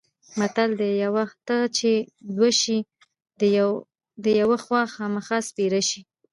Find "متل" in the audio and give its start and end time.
0.39-0.69